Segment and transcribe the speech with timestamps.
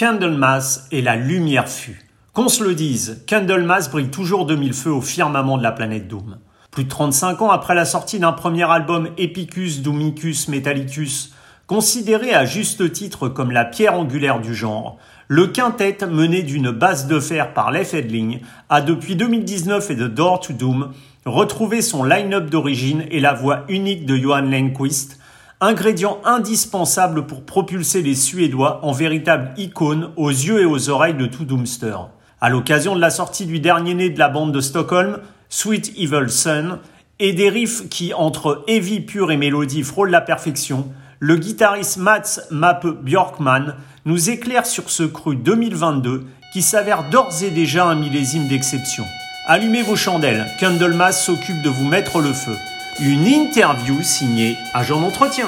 [0.00, 2.00] Candlemas et la lumière fut.
[2.32, 6.08] Qu'on se le dise, Candlemas brille toujours de mille feux au firmament de la planète
[6.08, 6.38] Doom.
[6.70, 11.34] Plus de 35 ans après la sortie d'un premier album Epicus Doomicus Metallicus,
[11.66, 14.96] considéré à juste titre comme la pierre angulaire du genre,
[15.28, 18.40] le quintet mené d'une base de fer par Leif Edling
[18.70, 20.94] a depuis 2019 et de Door to Doom
[21.26, 25.19] retrouvé son line-up d'origine et la voix unique de Johan Lenquist,
[25.60, 31.26] ingrédient indispensable pour propulser les Suédois en véritable icône aux yeux et aux oreilles de
[31.26, 31.96] tout Doomster.
[32.40, 35.18] À l'occasion de la sortie du dernier né de la bande de Stockholm,
[35.50, 36.78] Sweet Evil Sun,
[37.18, 42.40] et des riffs qui, entre heavy pur et mélodie, frôlent la perfection, le guitariste Mats
[42.50, 43.74] Mappe Björkman
[44.06, 49.04] nous éclaire sur ce cru 2022 qui s'avère d'ores et déjà un millésime d'exception.
[49.46, 52.56] Allumez vos chandelles, Candlemas s'occupe de vous mettre le feu.
[53.02, 55.46] Une interview signée Agent d'entretien.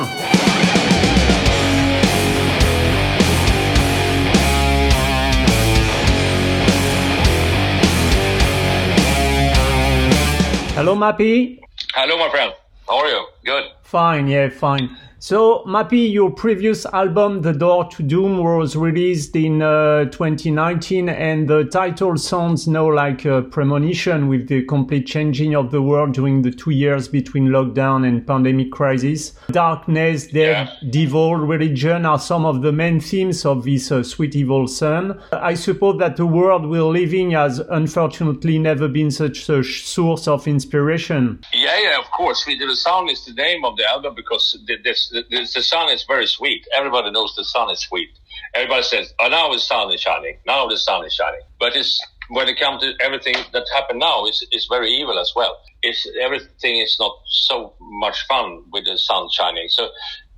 [10.74, 11.60] Hello, Mappy.
[11.94, 12.52] Hello, my friend.
[12.88, 13.26] How are you?
[13.44, 13.64] Good.
[13.82, 14.88] Fine, yeah, fine.
[15.24, 21.46] So, Mappy, your previous album, The Door to Doom, was released in uh, 2019, and
[21.46, 26.42] the title sounds now like a premonition with the complete changing of the world during
[26.42, 29.34] the two years between lockdown and pandemic crisis.
[29.52, 30.90] Darkness, death, yeah.
[30.90, 35.20] devil, religion are some of the main themes of this uh, Sweet Evil Sun.
[35.30, 40.48] I suppose that the world we're living has unfortunately never been such a source of
[40.48, 41.38] inspiration.
[41.52, 42.44] Yeah, yeah, of course.
[42.44, 46.26] The Sound is the name of the album because this the, the, sun is very
[46.26, 46.66] sweet.
[46.76, 48.10] Everybody knows the sun is sweet.
[48.54, 50.38] Everybody says, "Oh, now the sun is shining.
[50.46, 54.24] Now the sun is shining." But it's when it comes to everything that happened now,
[54.26, 55.58] it's, it's very evil as well.
[55.82, 59.68] It's everything is not so much fun with the sun shining.
[59.68, 59.90] So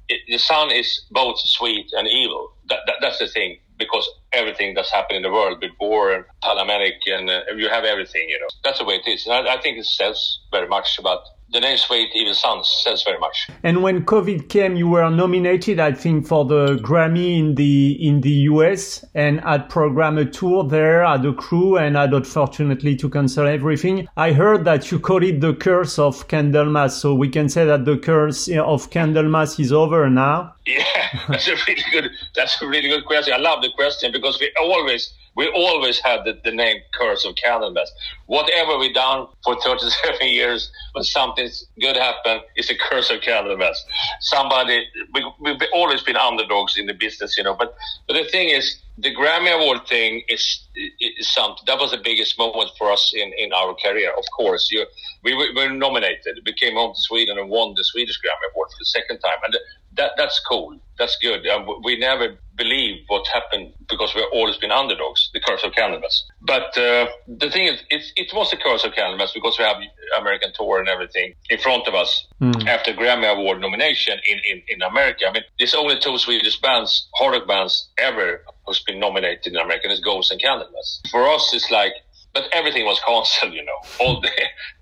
[0.08, 2.52] it, the sun is both sweet and evil.
[2.68, 6.24] That, that, that's the thing because everything that's happened in the world with war and
[6.42, 8.46] pandemic and uh, you have everything, you know.
[8.62, 9.26] That's the way it is.
[9.26, 11.20] And I, I think it says very much about
[11.54, 13.48] the name Sweet Evil Sun says very much.
[13.62, 18.22] And when COVID came, you were nominated, I think, for the Grammy in the in
[18.22, 23.08] the US, and had programmed a tour there, had a crew, and had unfortunately to
[23.08, 24.08] cancel everything.
[24.16, 27.84] I heard that you call it the curse of Candlemass, so we can say that
[27.84, 30.54] the curse of Candlemass is over now.
[30.66, 32.10] Yeah, that's a really good.
[32.34, 33.34] That's a really good question.
[33.34, 37.34] I love the question because we always we always had the, the name Curse of
[37.34, 37.88] Candlemass.
[38.26, 41.48] Whatever we done for 37 years, when something
[41.80, 43.76] good happened, it's a Curse of Candlemass.
[44.20, 47.74] Somebody, we, we've always been underdogs in the business, you know, but,
[48.06, 50.68] but the thing is, the Grammy Award thing is,
[51.00, 54.12] is something that was the biggest moment for us in, in our career.
[54.16, 54.86] Of course, you,
[55.24, 56.38] we were, we were nominated.
[56.46, 59.38] We came home to Sweden and won the Swedish Grammy Award for the second time,
[59.46, 59.56] and
[59.96, 60.78] that that's cool.
[60.98, 61.46] That's good.
[61.48, 65.30] Um, we never believe what happened because we've always been underdogs.
[65.32, 66.22] The curse of Candlemass.
[66.40, 69.76] But uh, the thing is, it, it was the curse of Candlemass because we have
[70.20, 72.66] American tour and everything in front of us mm.
[72.66, 75.26] after Grammy Award nomination in, in, in America.
[75.28, 79.56] I mean, there's only two Swedish bands, hard rock bands ever who's been nominated in
[79.56, 79.90] America.
[79.90, 81.08] It's Ghosts and Candlemass.
[81.10, 81.92] For us, it's like
[82.32, 83.78] but everything was cancelled, you know.
[84.00, 84.30] All the,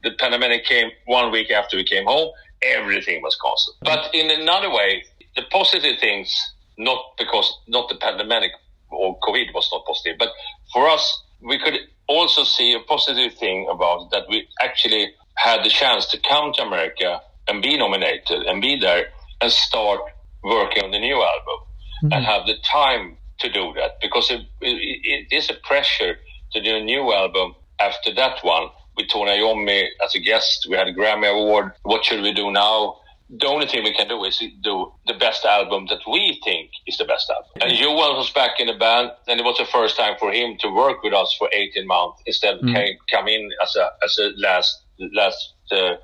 [0.02, 2.30] the pandemic came one week after we came home
[2.62, 3.76] everything was cancelled.
[3.82, 5.04] But in another way,
[5.36, 6.34] the positive things,
[6.78, 8.52] not because not the pandemic
[8.90, 10.28] or COVID was not positive, but
[10.72, 11.78] for us, we could
[12.08, 16.62] also see a positive thing about that we actually had the chance to come to
[16.62, 19.06] America and be nominated and be there
[19.40, 20.00] and start
[20.44, 21.58] working on the new album
[22.04, 22.12] mm-hmm.
[22.12, 26.16] and have the time to do that because it, it, it is a pressure
[26.52, 30.66] to do a new album after that one with Tony Iommi as a guest.
[30.68, 31.72] We had a Grammy Award.
[31.82, 32.96] What should we do now?
[33.30, 36.98] The only thing we can do is do the best album that we think is
[36.98, 37.50] the best album.
[37.62, 40.58] And Johan was back in the band, and it was the first time for him
[40.58, 42.74] to work with us for 18 months instead of mm.
[42.74, 44.82] came, come in as a as a last
[45.14, 45.94] last uh,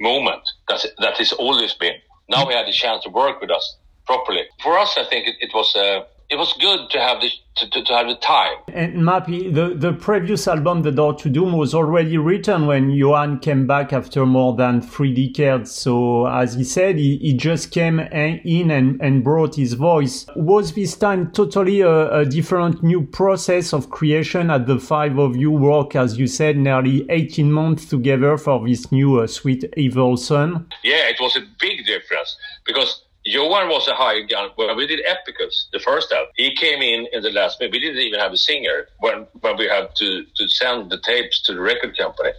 [0.00, 0.42] moment.
[0.68, 1.96] That's that has always been.
[2.28, 3.76] Now we had the chance to work with us
[4.06, 4.44] properly.
[4.62, 7.70] For us, I think it, it was a it was good to have the to,
[7.70, 8.58] to, to, have the time.
[8.68, 13.38] And Mappy, the, the previous album, The Door to Doom, was already written when Johan
[13.38, 15.70] came back after more than three decades.
[15.72, 20.26] So, as he said, he, he just came in and, and brought his voice.
[20.36, 25.34] Was this time totally a, a different new process of creation at the five of
[25.34, 30.18] you work, as you said, nearly 18 months together for this new uh, Sweet Evil
[30.18, 30.68] Sun?
[30.84, 32.36] Yeah, it was a big difference
[32.66, 36.30] because Johan was a high gun when we did Epicus, the first album.
[36.36, 37.72] He came in in the last minute.
[37.72, 41.42] We didn't even have a singer when, when we had to, to send the tapes
[41.42, 42.30] to the record company.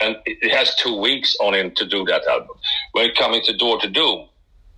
[0.00, 2.56] And it has two weeks on him to do that album.
[2.92, 4.28] When coming to Door to Doom,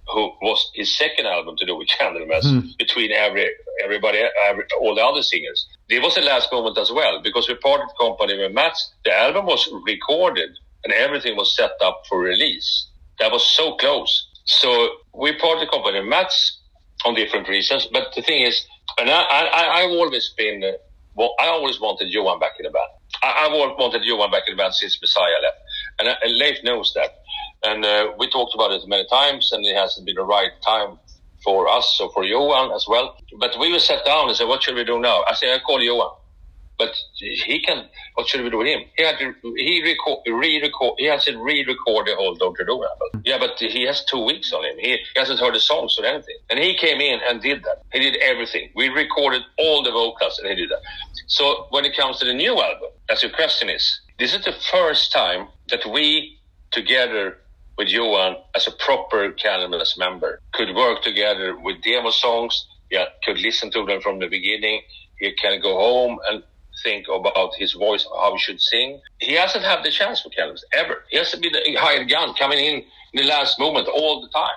[0.08, 2.76] who was his second album to do with Candlemass mm.
[2.76, 3.48] between every
[3.84, 5.66] everybody, every, all the other singers.
[5.88, 8.92] It was the last moment as well because we parted company with Mats.
[9.04, 10.50] The album was recorded
[10.84, 12.88] and everything was set up for release.
[13.20, 14.26] That was so close.
[14.44, 16.60] So we parted company Mats
[17.04, 17.88] on different reasons.
[17.92, 18.64] But the thing is,
[18.98, 20.72] and I, I, I've always been, uh,
[21.14, 22.88] well, I always wanted Johan back in the band.
[23.22, 25.58] I, I've wanted Johan back in the band since Messiah left.
[25.98, 27.10] And, uh, and Leif knows that.
[27.64, 30.98] And uh, we talked about it many times, and it hasn't been the right time
[31.44, 33.16] for us or for Johan as well.
[33.38, 35.58] But we were sat down and said, "What should we do now?" I said, "I
[35.60, 36.10] call Johan."
[36.78, 37.86] But he can.
[38.14, 38.80] What should we do with him?
[38.96, 40.94] He had to he record, re-record.
[40.98, 43.22] He has to re-record the whole Door to Doom album.
[43.24, 44.76] Yeah, but he has two weeks on him.
[44.78, 46.36] He, he hasn't heard the songs or anything.
[46.50, 47.82] And he came in and did that.
[47.92, 48.70] He did everything.
[48.74, 50.80] We recorded all the vocals and he did that.
[51.26, 54.54] So when it comes to the new album, as your question is, this is the
[54.70, 56.38] first time that we
[56.70, 57.38] together
[57.78, 62.66] with Johan as a proper Candlemass member could work together with demo songs.
[62.90, 64.82] Yeah, could listen to them from the beginning.
[65.18, 66.42] He can go home and
[66.82, 69.00] think about his voice, how he should sing.
[69.18, 71.04] He hasn't had the chance for Candlemass ever.
[71.10, 74.56] He hasn't been a hired gun coming in in the last moment all the time.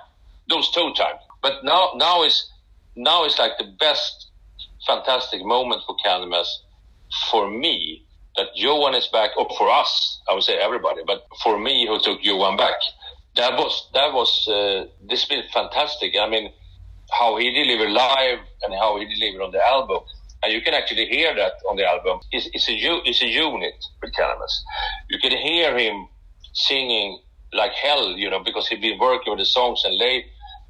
[0.50, 1.20] Those two times.
[1.42, 2.50] But now, now is
[2.96, 4.32] now is like the best,
[4.88, 6.48] fantastic moment for Candlemass
[7.30, 8.06] for me
[8.38, 12.00] that Johan is back, or for us, I would say everybody, but for me who
[12.00, 12.76] took Johan back,
[13.36, 16.16] that was that was uh, this has been fantastic.
[16.20, 16.52] I mean,
[17.12, 20.00] how he delivered live and how he delivered on the album,
[20.46, 22.20] and you can actually hear that on the album.
[22.32, 22.74] It's, it's a
[23.10, 24.56] it's a unit with Candlemass.
[25.10, 26.08] You can hear him
[26.54, 27.20] singing
[27.52, 30.24] like hell, you know, because he's been working with the songs and Leif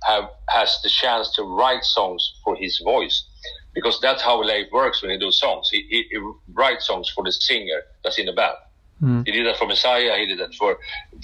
[0.04, 3.26] have has the chance to write songs for his voice
[3.74, 5.68] because that's how Leif works when he does songs.
[5.70, 6.18] He, he, he
[6.54, 8.56] writes songs for the singer that's in the band.
[9.02, 9.26] Mm.
[9.26, 10.18] He did that for Messiah.
[10.18, 10.78] He did that for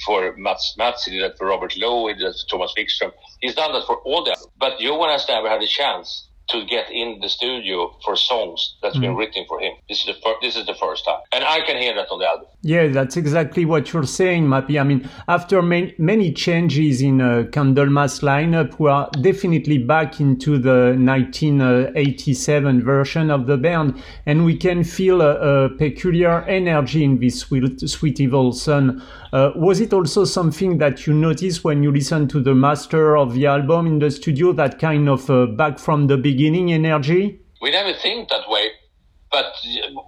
[0.06, 1.06] for Mats Mats.
[1.06, 2.08] He did that for Robert Lowe.
[2.08, 3.14] He did that for Thomas Wikström.
[3.40, 4.36] He's done that for all them.
[4.60, 8.98] But Johan has never had a chance to get in the studio for songs that's
[8.98, 9.02] mm.
[9.02, 9.74] been written for him.
[9.88, 12.20] This is the fir- this is the first time, and I can hear that on
[12.20, 12.48] the album.
[12.62, 14.80] Yeah, that's exactly what you're saying, Mappy.
[14.80, 20.58] I mean, after many, many changes in uh, Candlemass lineup, we are definitely back into
[20.58, 27.20] the 1987 version of the band, and we can feel a, a peculiar energy in
[27.20, 29.02] this sweet, Sweet Evil Sun.
[29.34, 33.34] Uh, was it also something that you noticed when you listened to the master of
[33.34, 37.40] the album in the studio, that kind of uh, back from the beginning energy?
[37.62, 38.72] We never think that way.
[39.32, 39.54] But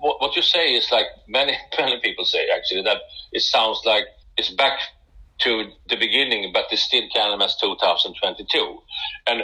[0.02, 2.98] what you say is like many, many people say actually that
[3.32, 4.06] it sounds like
[4.38, 4.80] it's back
[5.40, 8.83] to the beginning, but it's still Candlemass 2022,
[9.28, 9.44] and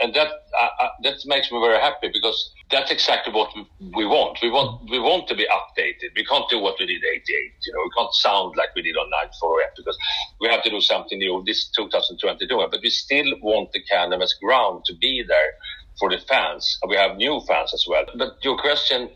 [0.00, 3.50] and that uh, that makes me very happy because that's exactly what
[3.80, 4.38] we want.
[4.42, 6.14] We want we want to be updated.
[6.16, 7.24] We can't do what we did 88.
[7.66, 9.98] You know, we can't sound like we did on Nightfall because
[10.40, 11.42] we have to do something new.
[11.46, 15.52] This 2022, but we still want the Candlemass ground to be there
[15.98, 16.78] for the fans.
[16.88, 18.04] We have new fans as well.
[18.16, 19.10] But your question,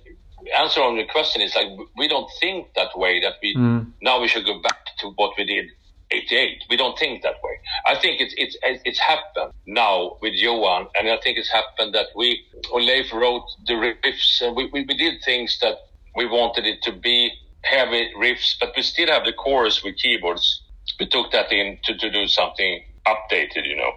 [0.58, 3.20] answer on your question is like we don't think that way.
[3.20, 3.92] That we mm.
[4.02, 5.66] now we should go back to what we did
[6.10, 6.64] 88.
[6.70, 7.58] We don't think that way.
[7.86, 12.06] I think it's it's it's happened now with Johan, and I think it's happened that
[12.16, 15.76] we Leif wrote the riffs, and we, we, we did things that
[16.16, 17.30] we wanted it to be
[17.62, 20.62] heavy riffs, but we still have the chorus with keyboards.
[20.98, 23.92] We took that in to, to do something updated, you know.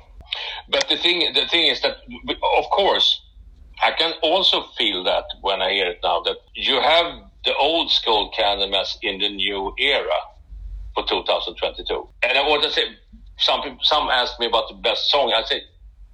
[0.69, 1.97] But the thing the thing is that
[2.57, 3.21] of course
[3.83, 7.05] I can also feel that when I hear it now that you have
[7.45, 10.19] the old school Candlemass in the new era
[10.93, 12.09] for 2022.
[12.23, 12.83] And I want to say,
[13.37, 15.33] some people, some ask me about the best song.
[15.35, 15.63] I say,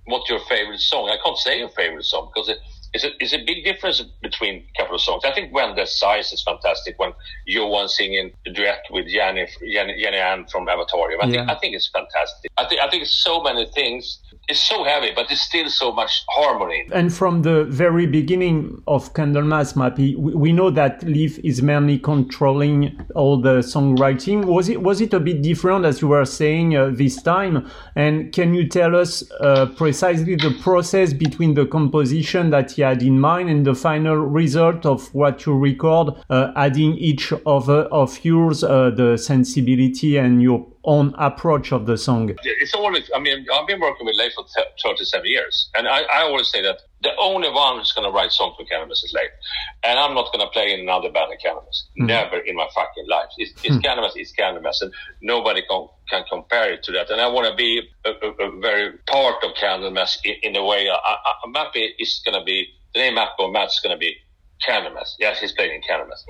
[0.05, 1.09] what's your favorite song?
[1.09, 2.59] I can't say a favorite song because it,
[2.93, 5.23] it's, a, it's a big difference between a couple of songs.
[5.25, 6.97] I think When Death Sighs is fantastic.
[6.97, 7.13] When
[7.45, 11.21] Johan singing the duet with Jenny, Jenny, Jenny Ann from Avatarium.
[11.21, 11.31] I, yeah.
[11.31, 12.51] think, I think it's fantastic.
[12.57, 15.91] I think, I think it's so many things it's so heavy, but it's still so
[15.91, 16.87] much harmony.
[16.93, 23.05] And from the very beginning of Candlemass, Mappy, we know that Leif is mainly controlling
[23.13, 24.45] all the songwriting.
[24.45, 27.69] Was it was it a bit different, as you were saying uh, this time?
[27.95, 33.01] And can you tell us uh, precisely the process between the composition that he had
[33.01, 38.23] in mind and the final result of what you record, uh, adding each of of
[38.23, 42.33] yours uh, the sensibility and your own approach of the song?
[42.43, 44.45] It's always, I mean, I've been working with Leif for
[44.83, 48.31] 37 years, and I, I always say that the only one who's going to write
[48.31, 49.29] songs for Candlemass is Leif.
[49.83, 51.83] And I'm not going to play in another band of Candlemass.
[51.99, 52.07] Mm.
[52.07, 53.27] Never in my fucking life.
[53.37, 53.81] It's, it's mm.
[53.83, 54.81] Candlemass, it's Candlemass.
[54.81, 54.91] and
[55.21, 57.11] nobody can, can compare it to that.
[57.11, 60.63] And I want to be a, a, a, very part of Candlemass in, in a
[60.63, 60.89] way.
[60.89, 64.15] I, I, Mappy is going to be, the name Mappy or Matt's going to be
[64.65, 65.15] Candlemass.
[65.19, 66.23] Yes, he's playing in Candlemass.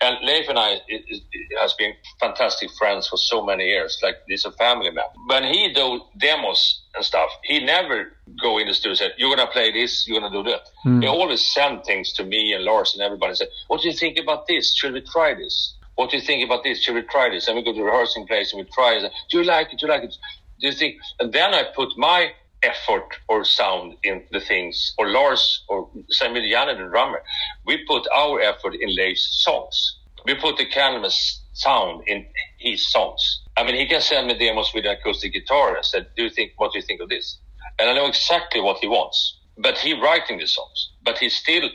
[0.00, 1.22] And Leif and I it, it,
[1.60, 3.98] has been fantastic friends for so many years.
[4.02, 5.04] Like he's a family man.
[5.26, 9.34] When he do demos and stuff, he never go in the studio and say, "You're
[9.34, 10.06] gonna play this.
[10.06, 11.02] You're gonna do that." Mm.
[11.02, 13.30] He always send things to me and Lars and everybody.
[13.30, 14.74] And say, "What do you think about this?
[14.76, 15.74] Should we try this?
[15.94, 16.82] What do you think about this?
[16.82, 19.12] Should we try this?" And we go to the rehearsing place and we try it.
[19.30, 19.78] Do you like it?
[19.78, 20.14] Do you like it?
[20.60, 20.96] Do you think?
[21.18, 22.32] And then I put my
[22.62, 27.22] effort or sound in the things, or Lars or Samuel Janne, the drummer,
[27.66, 29.96] we put our effort in Leif's songs.
[30.26, 32.26] We put the Candlemass sound in
[32.58, 33.42] his songs.
[33.56, 36.30] I mean, he can send me demos with an acoustic guitar and said, "Do you
[36.30, 36.52] think?
[36.56, 37.38] What do you think of this?"
[37.78, 39.38] And I know exactly what he wants.
[39.58, 40.89] But he writing the songs.
[41.02, 41.68] But he's still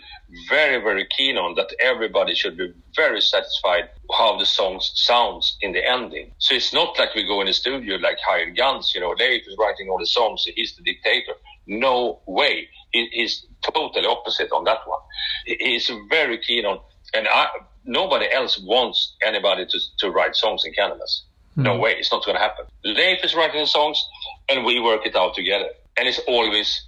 [0.49, 5.71] very, very keen on that everybody should be very satisfied how the songs sounds in
[5.71, 6.31] the ending.
[6.37, 9.47] So it's not like we go in the studio like hired guns, you know, Leif
[9.47, 11.33] is writing all the songs, he's the dictator.
[11.67, 12.67] No way.
[12.91, 14.99] He, he's totally opposite on that one.
[15.45, 16.79] He's very keen on,
[17.13, 17.47] and I,
[17.83, 21.21] nobody else wants anybody to, to write songs in Candlemass.
[21.57, 21.63] Mm.
[21.63, 21.81] No hmm.
[21.81, 21.91] way.
[21.97, 22.65] It's not going to happen.
[22.83, 24.03] Leif is writing the songs
[24.49, 25.69] and we work it out together.
[25.97, 26.83] And it's always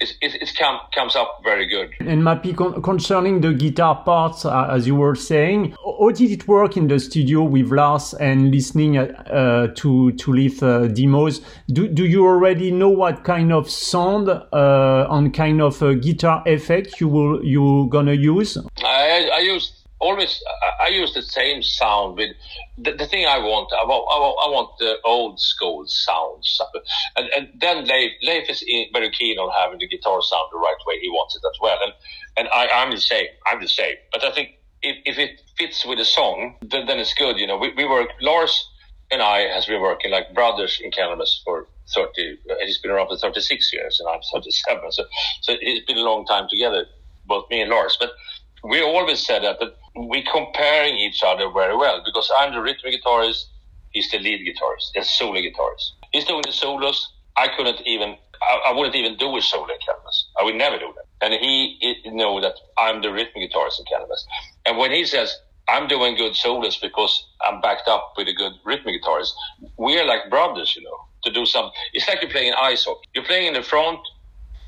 [0.00, 1.90] it, it, it come, comes up very good.
[2.00, 6.48] And Mappy, con- concerning the guitar parts, uh, as you were saying, how did it
[6.48, 11.40] work in the studio with Lars and listening uh, to to Leif uh, demos?
[11.68, 16.42] Do do you already know what kind of sound uh, and kind of uh, guitar
[16.46, 18.56] effect you will you gonna use?
[18.82, 22.30] I, I use always I, I, use the same sound with
[22.78, 23.70] the, the thing I want.
[23.72, 26.60] I want, I want, I want the old school sounds,
[27.16, 30.58] and and then Leif, Leif is in, very keen on having the guitar sound the
[30.58, 30.98] right way.
[31.00, 31.92] He wants it as well, and
[32.36, 33.26] and I, I'm the same.
[33.46, 33.96] I'm the same.
[34.12, 34.50] But I think
[34.82, 37.38] if, if it fits with the song, then, then it's good.
[37.38, 38.08] You know, we, we work.
[38.20, 38.68] Lars
[39.10, 42.38] and I has been working like brothers in Candlemass for 30.
[42.48, 44.92] Uh, he's been around for 36 years, and I'm 37.
[44.92, 45.04] So
[45.40, 46.86] so it's been a long time together,
[47.26, 47.96] both me and Lars.
[48.00, 48.12] But
[48.62, 52.90] we always said that, but we comparing each other very well because I'm the rhythm
[52.90, 53.44] guitarist,
[53.90, 55.90] he's the lead guitarist, the solo guitarist.
[56.12, 57.12] He's doing the solos.
[57.36, 60.22] I couldn't even, I, I wouldn't even do a solo in Candlemass.
[60.38, 61.04] I would never do that.
[61.24, 64.22] And he, he know that I'm the rhythm guitarist in Candlemass.
[64.66, 65.36] And when he says,
[65.68, 69.32] I'm doing good solos because I'm backed up with a good rhythm guitarist,
[69.76, 73.08] we're like brothers, you know, to do some, it's like you're playing ice hockey.
[73.14, 74.00] You're playing in the front,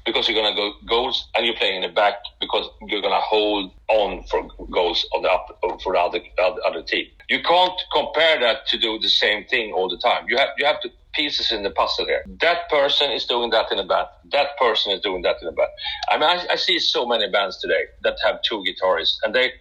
[0.05, 3.15] because you're going to go goals and you're playing in the back because you're going
[3.15, 6.21] to hold on for goals on the up for the other,
[6.67, 7.07] other team.
[7.29, 10.27] You can't compare that to do the same thing all the time.
[10.29, 12.25] You have you have the pieces in the puzzle here.
[12.41, 14.09] That person is doing that in a band.
[14.33, 15.69] That person is doing that in a band.
[16.09, 19.53] I mean, I, I see so many bands today that have two guitarists and they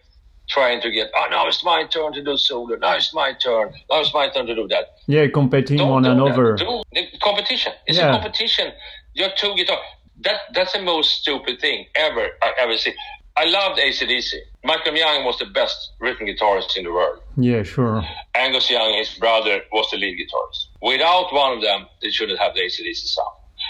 [0.50, 2.76] trying to get, oh, now it's my turn to do solo.
[2.76, 3.74] Now it's my turn.
[3.90, 4.96] Now it's my turn to do that.
[5.08, 6.56] Yeah, competing Don't one another.
[6.56, 6.84] Do
[7.22, 7.74] competition.
[7.86, 8.10] It's yeah.
[8.10, 8.72] a competition.
[9.14, 9.80] You have two guitars
[10.24, 12.94] that that's the most stupid thing ever I ever see.
[13.38, 14.34] I loved ACDC.
[14.64, 17.22] Malcolm Young was the best rhythm guitarist in the world.
[17.38, 18.04] Yeah, sure.
[18.36, 20.68] Angus Young, his brother, was the lead guitarist.
[20.82, 23.30] Without one of them, they shouldn't have the ACDC sound.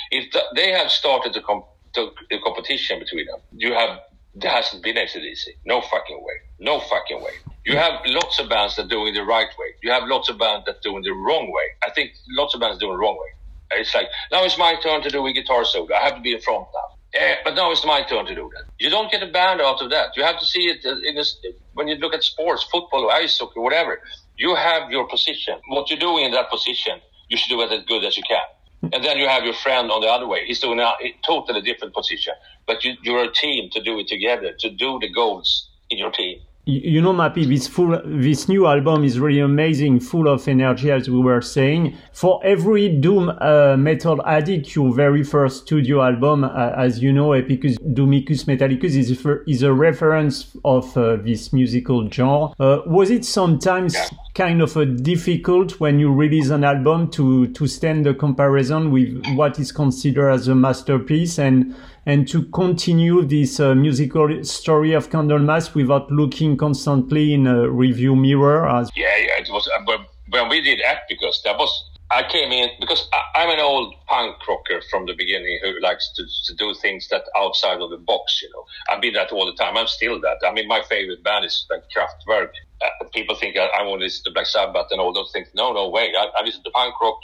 [0.10, 4.00] If the, they have started the, comp- the, the competition between them, you have
[4.34, 5.44] there hasn't been ACDC.
[5.66, 6.34] No fucking way.
[6.60, 7.34] No fucking way.
[7.66, 9.68] You have lots of bands that are doing the right way.
[9.84, 11.64] You have lots of bands that are doing the wrong way.
[11.86, 13.30] I think lots of bands are doing the wrong way.
[13.76, 15.88] It's like, now it's my turn to do a guitar solo.
[15.94, 16.98] I have to be in front now.
[17.14, 18.72] Yeah, but now it's my turn to do that.
[18.80, 20.16] You don't get a band out of that.
[20.16, 21.38] You have to see it uh, in this,
[21.74, 24.00] when you look at sports, football, ice hockey, whatever.
[24.38, 25.60] You have your position.
[25.68, 28.92] What you're doing in that position, you should do it as good as you can.
[28.94, 30.46] And then you have your friend on the other way.
[30.46, 30.94] He's doing a
[31.26, 32.34] totally different position.
[32.66, 36.12] But you, you're a team to do it together, to do the goals in your
[36.12, 40.92] team you know, Mappy, this full, this new album is really amazing, full of energy,
[40.92, 41.98] as we were saying.
[42.14, 47.30] For every doom uh, metal addict, your very first studio album, uh, as you know,
[47.30, 52.54] Epicus Doomicus Metallicus is a, is a reference of uh, this musical genre.
[52.60, 53.96] Uh, was it sometimes
[54.34, 59.26] kind of a difficult when you release an album to to stand the comparison with
[59.36, 65.10] what is considered as a masterpiece and and to continue this uh, musical story of
[65.10, 68.68] Candlemass without looking constantly in a review mirror?
[68.68, 69.68] As yeah, yeah, it was.
[69.68, 69.98] Uh,
[70.30, 73.96] when we did that because that was I came in because I, am an old
[74.08, 77.98] punk rocker from the beginning who likes to, to, do things that outside of the
[77.98, 78.42] box.
[78.42, 79.78] You know, I've been that all the time.
[79.78, 80.38] I'm still that.
[80.46, 82.50] I mean, my favorite band is like Kraftwerk.
[82.84, 85.48] Uh, people think I, I to listen to Black Sabbath and all those things.
[85.54, 86.14] No, no way.
[86.18, 87.20] I, I listen to punk rock,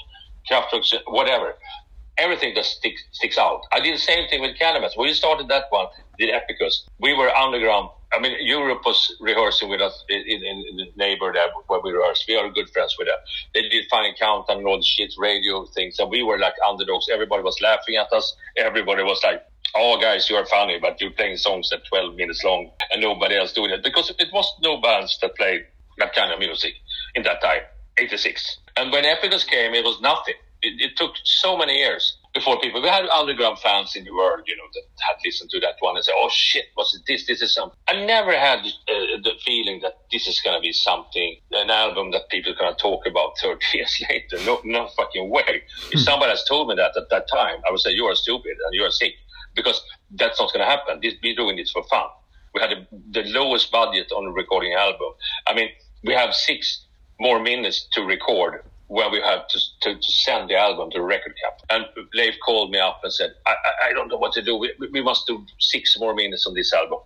[0.50, 1.54] Kraftwerk, whatever
[2.18, 3.62] everything just sticks, sticks out.
[3.72, 4.98] I did the same thing with Candlemass.
[4.98, 6.88] We started that one, did Epicus.
[7.00, 7.90] We were underground.
[8.14, 11.92] I mean, Europe was rehearsing with us in, in, in the neighbor there where we
[11.92, 12.26] rehearsed.
[12.28, 13.18] We are good friends with them.
[13.54, 17.08] They did Final Countdown and all the shit, radio things, and we were like underdogs.
[17.12, 18.36] Everybody was laughing at us.
[18.56, 19.44] Everybody was like,
[19.76, 22.72] oh, guys, you are funny, but you're playing songs that 12 minutes long.
[22.92, 25.66] And nobody else doing it because it was no bands that played
[25.98, 26.74] that kind of music
[27.16, 27.62] in that time,
[27.98, 28.58] 86.
[28.78, 30.36] And when Epicus came, it was nothing.
[30.62, 32.82] It, it took so many years before people.
[32.82, 35.96] We had underground fans in the world, you know, that had listened to that one
[35.96, 37.26] and said, "Oh shit, was it this?
[37.26, 40.74] This is something." I never had uh, the feeling that this is going to be
[40.74, 44.38] something, an album that people are going to talk about 30 years later.
[44.46, 45.64] No, no fucking way.
[45.92, 48.56] If somebody has told me that at that time, I would say you are stupid
[48.66, 49.14] and you are sick
[49.56, 51.00] because that's not going to happen.
[51.02, 52.08] This, we're doing this for fun.
[52.54, 55.12] We had a, the lowest budget on a recording album.
[55.48, 55.70] I mean,
[56.04, 56.86] we have six
[57.20, 61.36] more minutes to record where we had to, to, to, send the album to record
[61.44, 61.68] company.
[61.70, 64.56] And Leif called me up and said, I, I, I don't know what to do.
[64.56, 67.00] We, we must do six more minutes on this album.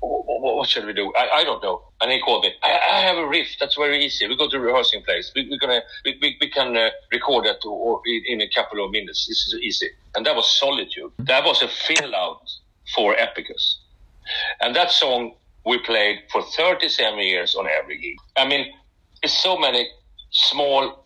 [0.00, 1.12] What, what should we do?
[1.16, 1.82] I, I don't know.
[2.00, 2.52] And he called me.
[2.62, 3.48] I, I have a riff.
[3.58, 4.28] That's very easy.
[4.28, 5.32] We go to rehearsing place.
[5.34, 8.84] We, we're gonna we, we, we can uh, record that or in, in a couple
[8.84, 9.26] of minutes.
[9.26, 9.90] This is easy.
[10.14, 11.10] And that was Solitude.
[11.18, 12.48] That was a fill out
[12.94, 13.78] for Epicus.
[14.60, 18.16] And that song we played for 37 years on every gig.
[18.36, 18.72] I mean,
[19.22, 19.88] it's so many
[20.30, 21.05] small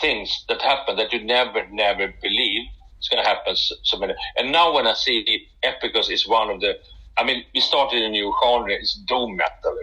[0.00, 2.68] things that happen that you never, never believe
[2.98, 4.14] it's going to happen so, many.
[4.36, 6.74] And now when I see Epicus is one of the,
[7.16, 9.76] I mean, we started a new genre, it's doom metal,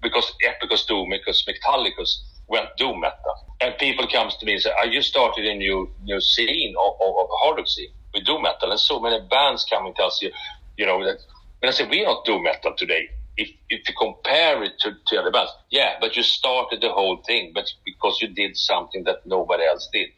[0.00, 2.18] because Epicus doom, because Metallicus
[2.48, 3.34] went doom metal.
[3.60, 6.94] And people comes to me and say, I just started a new new scene of,
[7.00, 8.70] of, of hard rock scene with doom metal.
[8.70, 10.30] And so many bands come and tell you,
[10.76, 11.18] you know, that,
[11.62, 15.20] and I say, we're not doom metal today if, if you compare it to, to
[15.20, 19.26] other bands, yeah, but you started the whole thing, but because you did something that
[19.26, 20.08] nobody else did.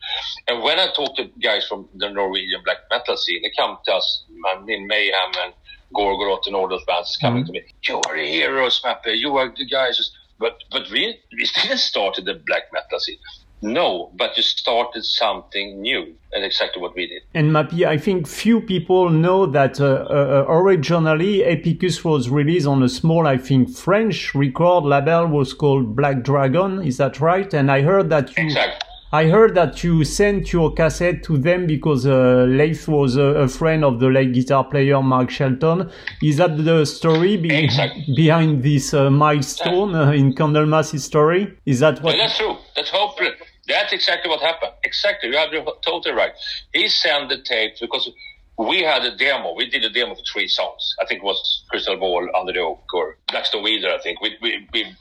[0.49, 3.93] And when I talk to guys from the Norwegian black metal scene, they come to
[3.95, 4.25] us,
[4.69, 5.55] in Mayhem and
[5.95, 7.53] Gorgoroth and all those bands is coming mm-hmm.
[7.53, 7.75] to me.
[7.87, 9.17] You are a hero, Mappe.
[9.17, 10.11] You are the guys.
[10.39, 13.19] But but we we didn't start the black metal scene.
[13.65, 17.23] No, but you started something new, and exactly what we did.
[17.33, 22.83] And Mappy, I think few people know that uh, uh, originally Epicus was released on
[22.83, 26.83] a small, I think, French record label was called Black Dragon.
[26.83, 27.55] Is that right?
[27.55, 28.45] And I heard that you.
[28.45, 28.85] Exactly.
[29.15, 33.49] I heard that you sent your cassette to them because uh, Leif was a, a,
[33.49, 35.89] friend of the late guitar player Mark Shelton.
[36.21, 38.13] Is that the story be- exactly.
[38.17, 41.57] behind this uh, milestone uh, in Candlemass history?
[41.65, 42.17] Is that what?
[42.17, 42.57] Yeah, that's true.
[42.75, 43.31] That's hopefully
[43.69, 44.73] that's exactly what happened.
[44.85, 45.31] Exactly.
[45.31, 45.51] You have
[45.83, 46.33] totally right.
[46.73, 48.11] He sent the tapes because
[48.59, 49.55] we had a demo.
[49.55, 50.95] We did a demo for three songs.
[51.01, 54.21] I think it was Crystal Ball, Under the Oak, or Black Stone Wielder, I think.
[54.21, 54.37] We,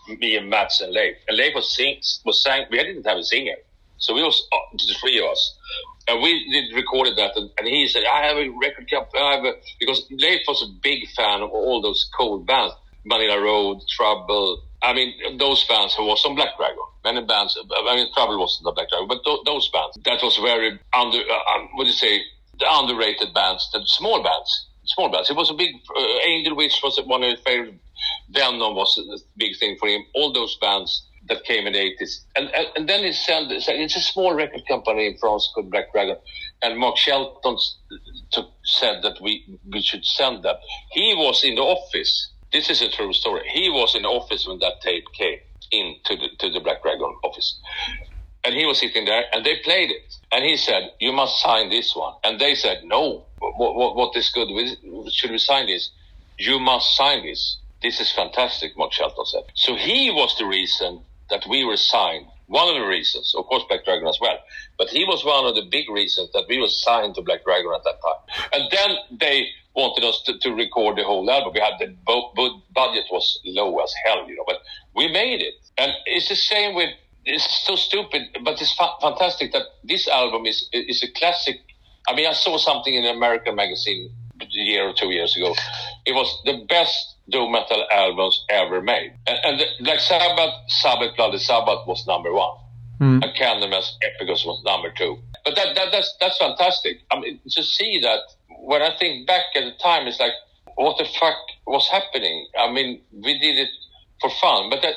[0.07, 1.17] me and Mats and Leif.
[1.27, 2.65] And Leif was sing, was sang.
[2.71, 3.55] We didn't have a singer.
[3.97, 5.55] So we was uh, the three of us.
[6.07, 9.35] And we did recorded that, and, and he said, "I have a record company." I
[9.35, 12.73] have a, because Leif was a big fan of all those cold bands,
[13.09, 17.95] Manilla Road, Trouble, I mean, those bands who was on Black Dragon, many bands, I
[17.95, 21.55] mean, Trouble wasn't on Black Dragon, but th- those bands, that was very under, uh,
[21.55, 22.21] um, what do you say,
[22.59, 25.29] the underrated bands, the small bands, small bands.
[25.29, 27.79] It was a big, uh, Angel Witch was one of his favorite,
[28.31, 32.25] Venom was a big thing for him, all those bands that came in the 80s.
[32.35, 35.93] And, and, and then he said, it's a small record company in France called Black
[35.93, 36.17] Dragon.
[36.61, 37.57] And Mark Shelton
[38.65, 40.55] said that we, we should send them.
[40.91, 43.49] He was in the office this is a true story.
[43.51, 45.39] He was in the office when that tape came
[45.71, 47.59] into the, to the Black Dragon office.
[48.45, 50.15] And he was sitting there and they played it.
[50.31, 52.13] And he said, you must sign this one.
[52.23, 54.49] And they said, no, what, what, what is good?
[55.11, 55.89] Should we sign this?
[56.37, 57.57] You must sign this.
[57.81, 59.43] This is fantastic, Mark Shelton said.
[59.55, 62.27] So he was the reason that we were signed.
[62.47, 64.37] One of the reasons, of course, Black Dragon as well.
[64.77, 67.71] But he was one of the big reasons that we were signed to Black Dragon
[67.73, 68.49] at that time.
[68.53, 71.53] And then they wanted us to, to record the whole album.
[71.53, 71.95] We had the
[72.73, 74.57] budget was low as hell, you know, but
[74.95, 75.55] we made it.
[75.77, 76.89] And it's the same with.
[77.25, 81.55] It's so stupid, but it's fa- fantastic that this album is is a classic.
[82.05, 85.55] I mean, I saw something in an American magazine a year or two years ago.
[86.05, 91.15] It was the best doom metal albums ever made, and, and the, like Sabbath, Sabbath,
[91.15, 92.57] Bloody Sabbath was number one,
[92.99, 93.23] mm.
[93.23, 95.17] and Candlemass Epicus was number two.
[95.45, 96.99] But that, that that's that's fantastic.
[97.09, 98.19] I mean, to see that
[98.63, 100.31] when I think back at the time, it's like,
[100.75, 101.35] what the fuck
[101.67, 102.47] was happening?
[102.57, 103.69] I mean, we did it
[104.21, 104.95] for fun, but that,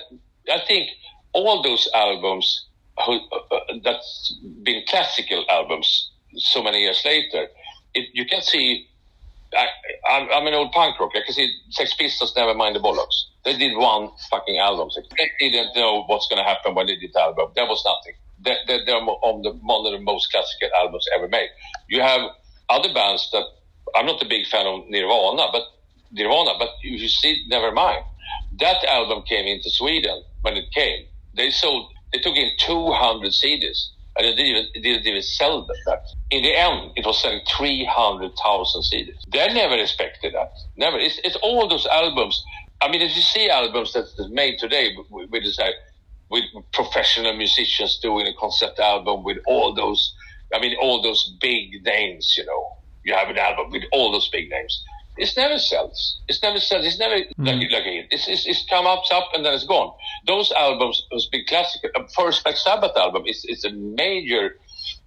[0.53, 0.91] I think
[1.33, 2.67] all those albums
[3.05, 7.49] who, uh, that's been classical albums so many years later,
[7.95, 8.89] it, you can see.
[9.55, 11.13] I, am an old punk rock.
[11.15, 13.25] I can see Sex Pistols never mind the bollocks.
[13.45, 14.91] They did one fucking album.
[15.17, 17.53] They didn't know what's going to happen when they did the album.
[17.55, 18.19] There was nothing.
[18.67, 21.49] They're, they're on the, one of the most classical albums ever made.
[21.89, 22.23] You have
[22.69, 23.45] other bands that
[23.95, 25.63] I'm not a big fan of Nirvana, but
[26.13, 28.05] Nirvana, but you see, never mind.
[28.59, 31.07] That album came into Sweden when it came.
[31.35, 35.67] They sold, they took in 200 CDs, and it didn't even, it didn't even sell
[35.87, 36.07] that.
[36.31, 39.15] In the end, it was selling 300,000 CDs.
[39.29, 40.53] They never expected that.
[40.77, 40.99] Never.
[40.99, 42.43] It's, it's all those albums
[42.83, 44.95] I mean, if you see albums that's made today,
[45.33, 45.75] decide
[46.29, 50.15] with professional musicians doing a concept album with all those,
[50.55, 54.29] I mean, all those big names, you know, you have an album with all those
[54.29, 54.83] big names.
[55.17, 56.21] It's never sells.
[56.29, 56.85] It's never sells.
[56.85, 57.33] It's never mm.
[57.39, 58.07] like, like.
[58.11, 59.93] It's, it's, it's come up, up, and then it's gone.
[60.27, 64.57] Those albums, those big classic, uh, first Black Sabbath album is, is a major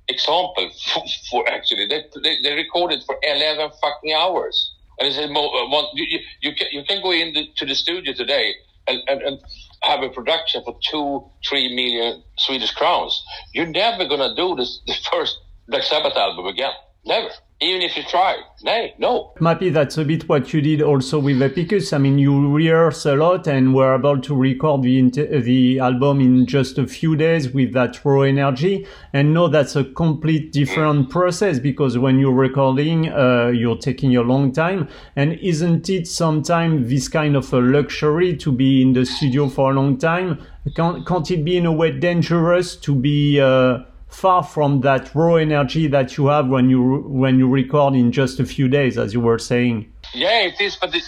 [0.07, 4.71] example for, for actually, they, they, they recorded for 11 fucking hours.
[4.99, 8.55] And it's a, uh, you, you, can, you can go into the studio today
[8.87, 9.39] and, and, and
[9.83, 13.23] have a production for two, three million Swedish crowns.
[13.53, 15.37] You're never going to do this, the first
[15.67, 16.73] Black Sabbath album again.
[17.05, 17.29] Never
[17.61, 18.37] even if you try.
[18.63, 19.33] No, no.
[19.39, 21.91] Maybe that's a bit what you did also with Epicus.
[21.91, 25.09] I mean, you rehearse a lot and were able to record the
[25.41, 28.87] the album in just a few days with that raw energy.
[29.13, 34.21] And no, that's a complete different process because when you're recording, uh, you're taking a
[34.21, 34.87] long time.
[35.15, 39.71] And isn't it sometimes this kind of a luxury to be in the studio for
[39.71, 40.39] a long time?
[40.75, 45.35] Can't, can't it be in a way dangerous to be uh, far from that raw
[45.35, 49.13] energy that you have when you when you record in just a few days, as
[49.13, 49.91] you were saying.
[50.13, 50.75] Yeah, it is.
[50.75, 51.01] But the,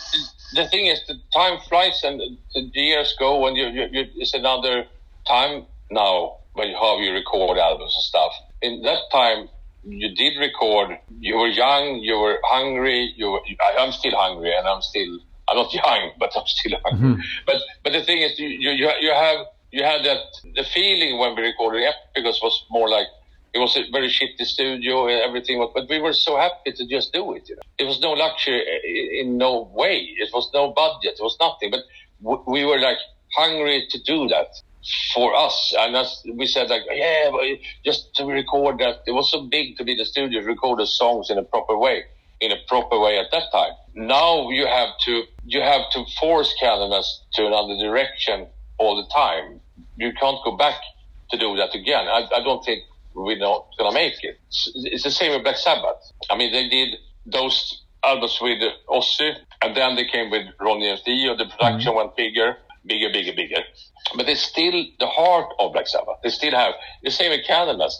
[0.53, 2.21] the thing is, the time flies and
[2.53, 4.85] the years go, and you, you, you, it's another
[5.27, 8.33] time now when you have you record albums and stuff.
[8.61, 9.49] In that time,
[9.83, 10.97] you did record.
[11.19, 11.95] You were young.
[11.95, 13.13] You were hungry.
[13.17, 13.41] You were.
[13.79, 15.19] I'm still hungry, and I'm still.
[15.49, 17.09] I'm not young, but I'm still hungry.
[17.09, 17.21] Mm-hmm.
[17.47, 20.19] But but the thing is, you you you have you had that
[20.55, 23.07] the feeling when we recorded Epicus was more like
[23.53, 27.11] it was a very shitty studio and everything, but we were so happy to just
[27.11, 27.49] do it.
[27.49, 27.61] You know?
[27.77, 30.07] It was no luxury in no way.
[30.17, 31.19] It was no budget.
[31.19, 31.71] It was nothing.
[31.71, 32.97] But we were like
[33.35, 34.47] hungry to do that
[35.13, 35.73] for us.
[35.77, 37.29] And we said, like, yeah,
[37.83, 39.03] just to record that.
[39.05, 41.77] It was so big to be the studio to record the songs in a proper
[41.77, 42.03] way,
[42.39, 43.73] in a proper way at that time.
[43.95, 49.60] Now you have to you have to force Candlemass to another direction all the time
[50.01, 50.75] you can't go back
[51.29, 52.07] to do that again.
[52.07, 52.83] I, I don't think
[53.13, 54.39] we're not gonna make it.
[54.75, 55.97] It's, the same with Black Sabbath.
[56.29, 60.99] I mean, they did those albums with Ozzy, and then they came with Ronnie and
[61.05, 61.37] Dio.
[61.37, 61.97] The production mm-hmm.
[61.97, 63.61] went bigger, bigger, bigger, bigger.
[64.15, 66.17] But it's still the heart of Black Sabbath.
[66.23, 67.93] They still have the same with Candlemass.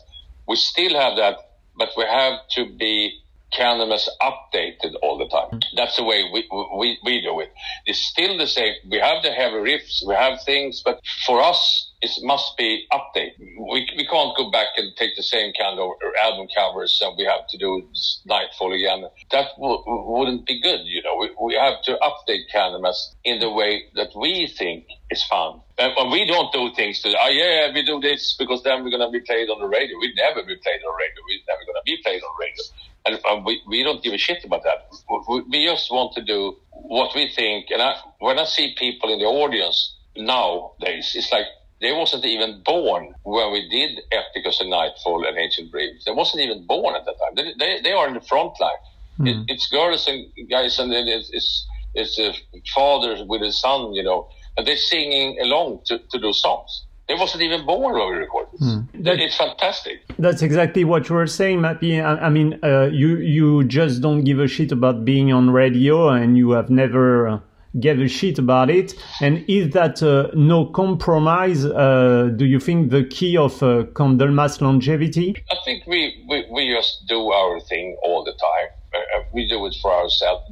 [0.48, 1.36] We still have that,
[1.78, 3.22] but we have to be
[3.54, 5.60] Candlemass updated all the time.
[5.60, 5.64] Mm.
[5.76, 7.52] That's the way we, we, we do it.
[7.86, 8.74] It's still the same.
[8.90, 13.38] We have the heavy riffs, we have things, but for us, it must be updated.
[13.40, 15.92] We, we can't go back and take the same kind of
[16.24, 17.88] album covers and we have to do
[18.26, 19.06] Nightfall again.
[19.32, 21.16] That w- wouldn't be good, you know.
[21.20, 25.62] We, we have to update Candlemass in the way that we think is fun.
[25.78, 29.06] And we don't do things to, oh yeah, we do this because then we're going
[29.06, 29.98] to be played on the radio.
[30.00, 31.22] We never be played on radio.
[31.28, 32.64] We're never going to be played on radio
[33.06, 34.90] and, and we, we don't give a shit about that.
[35.28, 37.68] We, we just want to do what we think.
[37.72, 41.46] And I, when I see people in the audience nowadays, it's like
[41.82, 46.06] they wasn't even born when we did Epicus and Nightfall and Ancient Dreams.
[46.06, 47.36] They wasn't even born at that time.
[47.36, 48.72] They, they, they are in the front line.
[49.20, 49.28] Mm.
[49.28, 52.34] It, it's girls and guys and it's, it's, it's a
[52.74, 56.86] father with a son, you know, and they're singing along to, to those songs.
[57.10, 58.62] It wasn't even born when we recorded this.
[58.62, 59.04] Mm.
[59.04, 60.02] That, it's fantastic.
[60.18, 62.02] That's exactly what you were saying, Mappy.
[62.02, 66.08] I, I mean, uh, you you just don't give a shit about being on radio,
[66.08, 67.40] and you have never uh,
[67.80, 68.94] gave a shit about it.
[69.22, 71.66] And is that uh, no compromise?
[71.66, 75.36] Uh, do you think the key of uh, Candlemass longevity?
[75.52, 78.70] I think we, we we just do our thing all the time.
[78.94, 80.44] Uh, uh, we do it for ourselves.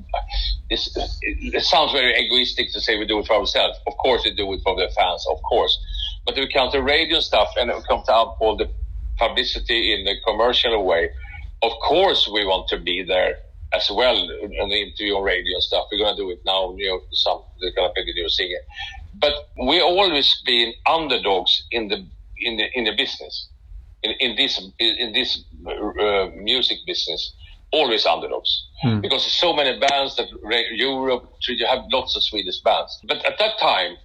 [0.69, 0.82] It,
[1.21, 3.77] it sounds very egoistic to say we do it for ourselves.
[3.86, 5.25] Of course, we do it for the fans.
[5.29, 5.77] Of course
[6.29, 8.69] but when it comes to radio stuff and it comes to all the
[9.17, 11.10] publicity in the commercial way,
[11.63, 13.38] of course we want to be there
[13.73, 15.86] as well on the interview on radio and stuff.
[15.91, 16.73] We're going to do it now.
[16.75, 18.60] You know, some they're going to pick a new singer,
[19.19, 19.34] but
[19.67, 22.05] we always been underdogs in the
[22.41, 23.49] in the in the business,
[24.03, 27.34] in, in this in this uh, music business.
[27.71, 28.99] Always underdogs hmm.
[28.99, 30.27] because there's so many bands that
[30.71, 31.32] Europe.
[31.47, 33.95] You have lots of Swedish bands, but at that time,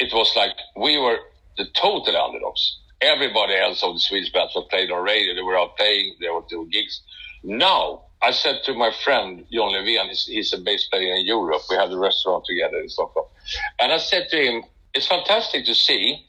[0.00, 1.18] it was like we were
[1.56, 2.78] the total underdogs.
[3.00, 5.36] Everybody else of the Swedish bands were played on radio.
[5.36, 6.16] They were out playing.
[6.20, 7.02] They were doing gigs.
[7.44, 11.62] Now, I said to my friend John Levén, he's, he's a bass player in Europe.
[11.68, 13.26] We had a restaurant together in Stockholm.
[13.78, 16.26] And I said to him, it's fantastic to see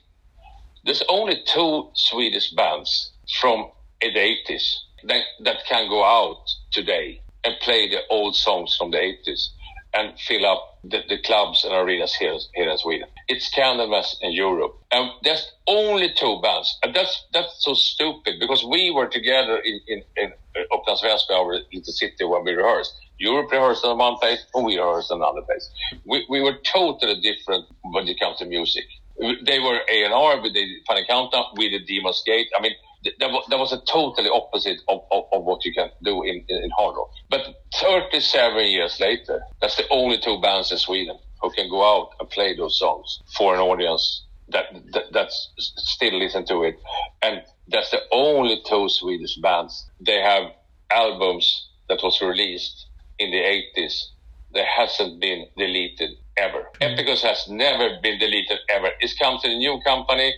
[0.86, 3.72] there's only two Swedish bands from
[4.02, 8.98] the 80s that, that can go out today and play the old songs from the
[8.98, 9.50] 80s
[9.98, 13.08] and fill up the, the clubs and arenas here, here in Sweden.
[13.28, 14.76] It's Candlemass in Europe.
[14.92, 16.78] And there's only two bands.
[16.84, 21.32] And that's that's so stupid because we were together in, in, in uh, Upplands Väsby,
[21.32, 22.94] our city, when we rehearsed.
[23.20, 25.68] Europe rehearsed in one place and we rehearsed in another place.
[26.06, 28.86] We, we were totally different when it comes to music.
[29.20, 32.48] They were A&R with the Final Countdown, we did Demon's Gate.
[32.58, 32.74] I mean,
[33.20, 36.64] that was, was a totally opposite of, of, of what you can do in, in,
[36.64, 37.10] in, hard rock.
[37.30, 42.12] But 37 years later, that's the only two bands in Sweden who can go out
[42.20, 46.80] and play those songs for an audience that, that that's still listen to it.
[47.22, 49.90] And that's the only two Swedish bands.
[50.00, 50.52] They have
[50.92, 52.88] albums that was released
[53.20, 54.06] in the 80s
[54.54, 56.66] that hasn't been deleted ever.
[56.82, 56.94] Mm.
[56.94, 58.90] Epicus has never been deleted ever.
[59.00, 60.34] It's come to the new company.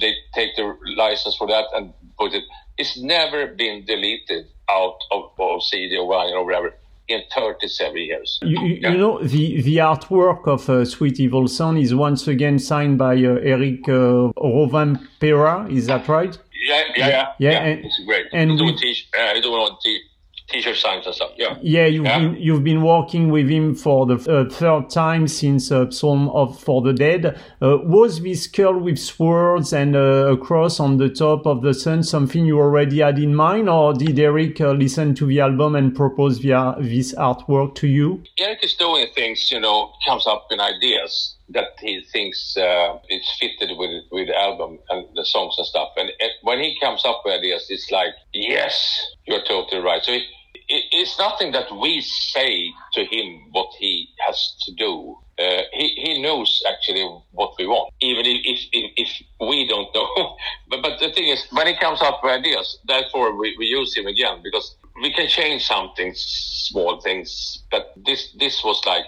[0.00, 2.42] They take the license for that and put it.
[2.76, 6.74] It's never been deleted out of, of CD or or whatever
[7.08, 8.38] in 37 years.
[8.42, 8.90] You, you, yeah.
[8.90, 13.14] you know, the, the artwork of uh, Sweet Evil Sun is once again signed by
[13.14, 16.36] uh, Eric uh, Rovanperä, is that right?
[16.66, 17.26] Yeah, yeah, yeah.
[17.38, 18.26] Yeah, yeah and, it's great.
[18.32, 20.00] And he's doing, t- uh, doing on t-
[20.48, 21.30] t-shirt signs and stuff.
[21.36, 21.56] Yeah.
[21.62, 22.18] Yeah, you've yeah.
[22.18, 26.60] been you've been working with him for the uh, third time since uh, Psalm of
[26.60, 27.38] for the Dead.
[27.62, 31.74] Uh, was this skull with swords and uh, a cross on the top of the
[31.74, 35.74] sun something you already had in mind, or did Eric uh, listen to the album
[35.74, 38.22] and propose via this artwork to you?
[38.38, 43.28] Eric is doing things, you know, comes up in ideas that he thinks uh, is
[43.38, 45.90] fitted with with the album and the songs and stuff.
[45.96, 50.02] And, and when he comes up with ideas, it's like, yes, you're totally right.
[50.02, 50.22] So it,
[50.68, 55.18] it, it's nothing that we say to him what he has to do.
[55.36, 57.02] Uh, he, he knows actually
[57.32, 60.36] what we want, even if, if, if we don't know.
[60.70, 63.96] but, but the thing is, when he comes up with ideas, therefore we, we use
[63.96, 67.64] him again because we can change something, small things.
[67.70, 69.04] But this, this was like,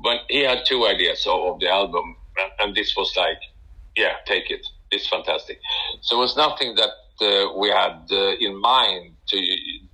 [0.00, 2.16] when he had two ideas of, of the album,
[2.58, 3.38] and this was like,
[3.96, 4.66] yeah, take it.
[4.90, 5.60] It's fantastic.
[6.02, 9.38] So it was nothing that uh, we had uh, in mind to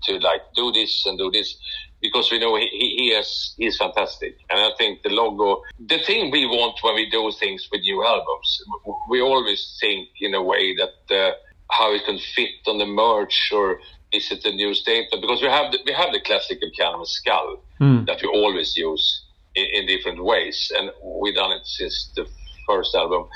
[0.04, 1.56] to like do this and do this
[2.04, 6.30] because we know he, he is he's fantastic and i think the logo the thing
[6.30, 8.62] we want when we do things with new albums
[9.08, 11.32] we always think in a way that uh,
[11.70, 13.80] how it can fit on the merch or
[14.12, 17.56] is it a new statement because we have the, we have the classical Candlemass skull
[17.80, 18.06] mm.
[18.06, 19.23] that we always use
[19.54, 20.90] in, in different ways and
[21.20, 22.26] we've done it since the
[22.66, 23.28] first album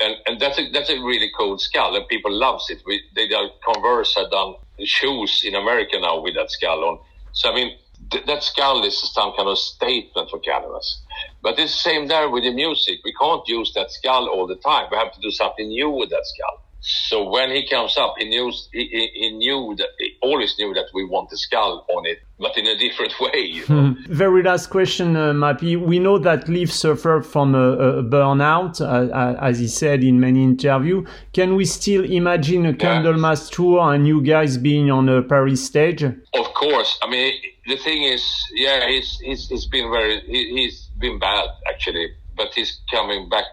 [0.00, 2.82] and and that's a that's a really cool skull, and people loves it.
[2.86, 3.28] We they
[3.64, 6.98] Converse had done shoes in America now with that skull on.
[7.32, 7.76] So I mean,
[8.10, 11.00] th- that skull is some kind of statement for Candlemass.
[11.42, 12.98] But it's the same there with the music.
[13.04, 14.88] We can't use that skull all the time.
[14.90, 16.65] We have to do something new with that skull.
[16.88, 20.86] So when he comes up, he knew he, he, knew that he always knew that
[20.94, 23.40] we want the skull on it, but in a different way.
[23.40, 23.88] You know?
[23.88, 24.12] hmm.
[24.12, 25.76] Very last question, uh, Mappy.
[25.76, 30.44] We know that Leif suffered from a, a burnout, uh, as he said in many
[30.44, 31.08] interviews.
[31.32, 33.56] Can we still imagine a Candlemass yeah.
[33.56, 36.04] tour and you guys being on a Paris stage?
[36.04, 37.00] Of course.
[37.02, 37.34] I mean,
[37.66, 42.54] the thing is, yeah, he's he's, he's been very he, he's been bad actually, but
[42.54, 43.44] he's coming back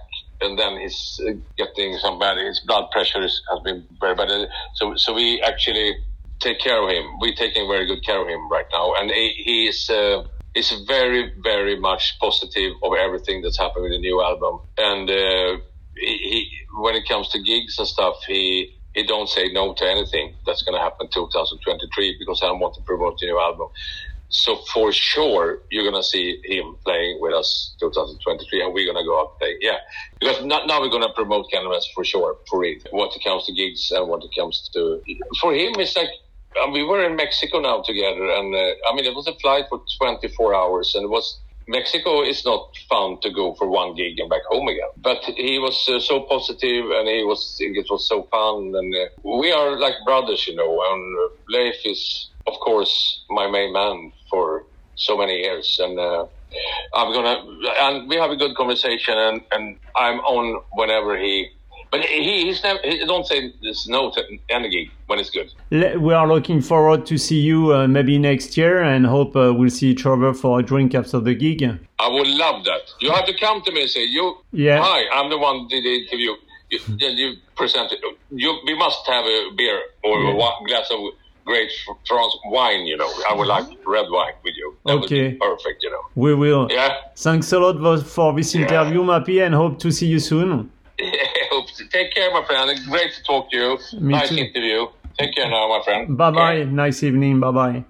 [0.44, 2.38] and then he's uh, getting some bad.
[2.38, 4.30] His blood pressure has been very bad.
[4.76, 5.96] So, so we actually
[6.42, 7.06] take care of him.
[7.20, 9.90] We're taking very good care of him right now, and he, he is.
[9.90, 10.24] Uh,
[10.56, 14.60] is very, very much positive of everything that's happening with the new album.
[14.78, 15.58] And uh,
[15.96, 19.86] he, he, when it comes to gigs and stuff, he he don't say no to
[19.90, 23.68] anything that's going to happen 2023 because I want to promote the new album.
[24.34, 29.20] So for sure, you're gonna see him playing with us 2023, and we're gonna go
[29.20, 29.58] out and play.
[29.62, 29.78] Yeah,
[30.20, 32.82] because now, now we're gonna promote Candlemass for sure for it.
[32.90, 35.02] What it comes to gigs and what it comes to
[35.40, 36.10] for him, it's like
[36.74, 39.82] we were in Mexico now together, and uh, I mean it was a flight for
[40.02, 44.30] 24 hours, and it was Mexico is not fun to go for one gig and
[44.30, 44.90] back home again.
[44.98, 48.74] But he was uh, so positive and he was, it was so fun.
[48.76, 53.50] And uh, we are like brothers, you know, and uh, Leif is, of course, my
[53.50, 55.80] main man for so many years.
[55.82, 56.26] And uh,
[56.94, 57.44] I'm gonna,
[57.80, 61.50] and we have a good conversation, and, and I'm on whenever he.
[61.92, 64.12] But he, he's never, he don't say there's no
[64.50, 65.54] gig when it's good.
[66.02, 69.70] We are looking forward to see you uh, maybe next year and hope uh, we'll
[69.70, 71.62] see each other for a drink after the gig.
[72.00, 72.82] I would love that.
[73.00, 74.82] You have to come to me and say, you, yeah.
[74.82, 76.32] hi, I'm the one did the interview.
[76.72, 78.00] You, you present it.
[78.32, 80.32] You, we must have a beer or yeah.
[80.32, 81.00] a glass of
[81.46, 81.72] great
[82.08, 83.12] France wine, you know.
[83.30, 83.90] I would like mm-hmm.
[83.90, 84.76] red wine with you.
[84.86, 85.34] That okay.
[85.34, 86.02] perfect, you know.
[86.16, 86.68] We will.
[86.70, 86.96] Yeah.
[87.16, 89.08] Thanks a lot for this interview, yeah.
[89.08, 90.72] Mappy, and hope to see you soon.
[91.52, 91.88] hope to.
[91.90, 92.80] Take care, my friend.
[92.90, 93.78] Great to talk to you.
[94.00, 94.38] Me nice too.
[94.38, 94.88] interview.
[95.18, 96.18] Take care now, my friend.
[96.18, 96.56] Bye bye.
[96.58, 96.72] Okay.
[96.72, 97.40] Nice evening.
[97.40, 97.82] Bye bye.